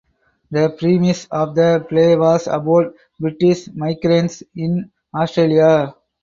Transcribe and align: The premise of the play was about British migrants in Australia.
The 0.49 0.71
premise 0.71 1.27
of 1.29 1.53
the 1.53 1.85
play 1.87 2.15
was 2.15 2.47
about 2.47 2.95
British 3.19 3.67
migrants 3.67 4.41
in 4.55 4.91
Australia. 5.13 5.93